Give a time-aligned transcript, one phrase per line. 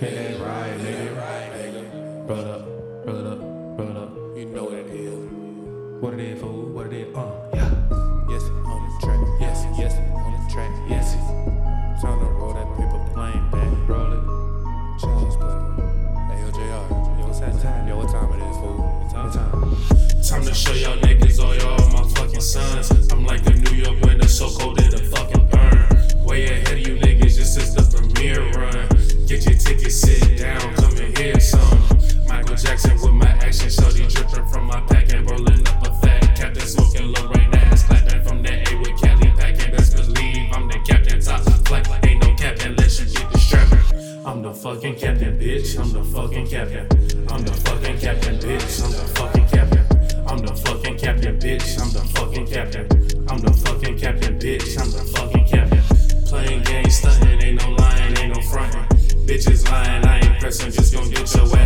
[0.00, 2.28] Hit that right, nigga.
[2.28, 2.64] Roll up,
[3.06, 3.38] roll up,
[3.78, 4.10] roll up.
[4.36, 5.14] You know what it is.
[6.00, 6.62] What it is, fool?
[6.72, 7.14] What it is?
[7.14, 7.68] Uh, yeah.
[8.30, 9.20] Yes, on the track.
[9.40, 10.70] Yes, yes, on the track.
[10.88, 11.14] Yes.
[12.00, 13.88] Time to roll that paper plane back.
[13.88, 14.24] Roll it.
[15.00, 15.58] Child's play.
[16.32, 17.20] Hey, yo, JR.
[17.20, 17.86] Yo, what's that time?
[17.86, 18.78] Yo, what time it is, fool?
[18.78, 19.52] What What time?
[19.52, 20.22] time?
[20.24, 21.29] Time to show y'all niggas
[32.62, 36.36] Jackson with my action, shorty dripping from my pack and rolling up a fat.
[36.36, 39.70] Captain smoking Lorraine ass, clapping from the A with Cali packing.
[39.70, 41.88] Best believe I'm the captain, top flight.
[42.04, 44.26] Ain't no captain unless you get the strapping.
[44.26, 45.78] I'm the fucking captain, bitch.
[45.80, 46.86] I'm the fucking captain.
[47.30, 48.84] I'm the fucking captain, bitch.
[48.84, 50.26] I'm the fucking captain.
[50.28, 51.80] I'm the fucking captain, bitch.
[51.80, 52.86] I'm the fucking captain.
[53.30, 54.78] I'm the fucking captain, bitch.
[54.78, 55.82] I'm the fucking captain.
[56.26, 58.84] Playing games, stunting, ain't no lying, ain't no fronting.
[59.26, 61.59] Bitches lying, I ain't pressing, just gon' get your ass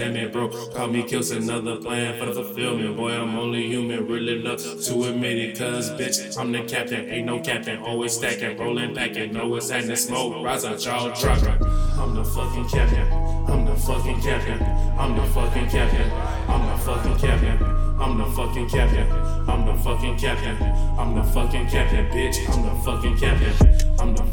[0.00, 0.48] damn it, bro.
[0.70, 2.96] Call me Kills, another plan for the fulfillment.
[2.96, 5.58] Boy, I'm only human, really love to admit it.
[5.58, 7.82] Cause, bitch, I'm the captain, ain't no captain.
[7.82, 9.96] Always stacking, rolling back and know what's happening.
[9.96, 11.58] Smoke, rise out, y'all trucker.
[12.00, 13.12] I'm the fucking captain.
[13.50, 14.62] I'm the fucking captain.
[14.98, 16.10] I'm the fucking captain.
[16.48, 17.62] I'm the fucking captain.
[18.00, 19.12] I'm the fucking captain.
[19.50, 20.62] I'm the fucking captain.
[20.98, 22.38] I'm the fucking captain, bitch.
[22.48, 24.00] I'm the fucking captain.
[24.00, 24.29] I'm the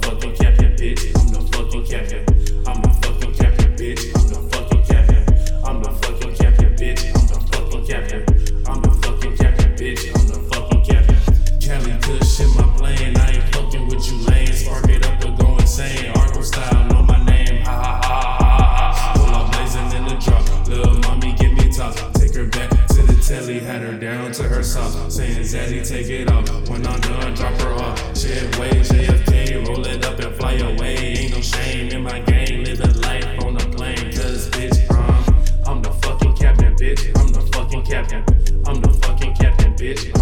[24.08, 25.12] down to her sock.
[25.12, 26.48] Saying, Zaddy, take it off.
[26.70, 28.18] When I'm done, drop her off.
[28.18, 30.96] Shit, wait, JFK, roll it up and fly away.
[30.96, 32.64] Ain't no shame in my game.
[32.64, 34.12] living life on the plane.
[34.14, 37.04] Cause, bitch, I'm, I'm the fucking captain, bitch.
[37.20, 38.23] I'm the fucking captain.
[38.66, 40.17] I'm the fucking captain, bitch.